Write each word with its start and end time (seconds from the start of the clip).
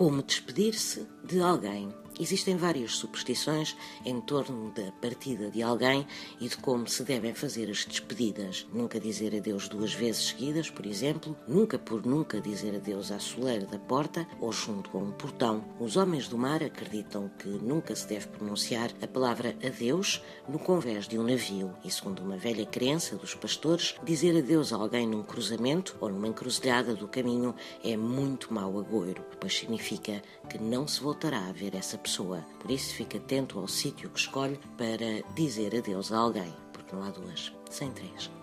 como 0.00 0.22
despedir-se 0.22 1.06
de 1.22 1.42
alguém. 1.42 1.92
Existem 2.20 2.54
várias 2.54 2.96
superstições 2.96 3.74
em 4.04 4.20
torno 4.20 4.70
da 4.72 4.92
partida 5.00 5.50
de 5.50 5.62
alguém 5.62 6.06
e 6.38 6.50
de 6.50 6.56
como 6.58 6.86
se 6.86 7.02
devem 7.02 7.32
fazer 7.32 7.70
as 7.70 7.86
despedidas. 7.86 8.66
Nunca 8.74 9.00
dizer 9.00 9.34
adeus 9.34 9.70
duas 9.70 9.94
vezes 9.94 10.26
seguidas, 10.26 10.68
por 10.68 10.84
exemplo, 10.84 11.34
nunca 11.48 11.78
por 11.78 12.04
nunca 12.04 12.38
dizer 12.38 12.76
adeus 12.76 13.10
à 13.10 13.18
soleira 13.18 13.64
da 13.64 13.78
porta 13.78 14.28
ou 14.38 14.52
junto 14.52 14.98
a 14.98 15.00
um 15.00 15.12
portão. 15.12 15.64
Os 15.80 15.96
homens 15.96 16.28
do 16.28 16.36
mar 16.36 16.62
acreditam 16.62 17.30
que 17.38 17.48
nunca 17.48 17.96
se 17.96 18.06
deve 18.06 18.28
pronunciar 18.28 18.90
a 19.00 19.08
palavra 19.08 19.56
adeus 19.64 20.22
no 20.46 20.58
convés 20.58 21.08
de 21.08 21.18
um 21.18 21.22
navio 21.22 21.74
e, 21.82 21.90
segundo 21.90 22.22
uma 22.22 22.36
velha 22.36 22.66
crença 22.66 23.16
dos 23.16 23.34
pastores, 23.34 23.94
dizer 24.04 24.36
adeus 24.36 24.74
a 24.74 24.76
alguém 24.76 25.06
num 25.06 25.22
cruzamento 25.22 25.96
ou 25.98 26.10
numa 26.10 26.28
encruzilhada 26.28 26.94
do 26.94 27.08
caminho 27.08 27.54
é 27.82 27.96
muito 27.96 28.52
mau 28.52 28.78
agouro, 28.78 29.24
pois 29.40 29.56
significa 29.56 30.20
que 30.50 30.58
não 30.58 30.86
se 30.86 31.00
voltará 31.00 31.46
a 31.46 31.52
ver 31.52 31.74
essa 31.74 31.96
pessoa 31.96 32.09
pessoa. 32.10 32.44
Por 32.58 32.70
isso, 32.70 32.94
fique 32.94 33.18
atento 33.18 33.58
ao 33.58 33.68
sítio 33.68 34.10
que 34.10 34.18
escolhe 34.18 34.58
para 34.76 35.22
dizer 35.34 35.76
adeus 35.76 36.12
a 36.12 36.18
alguém, 36.18 36.52
porque 36.72 36.94
não 36.94 37.04
há 37.04 37.10
duas 37.10 37.52
sem 37.70 37.90
três. 37.92 38.39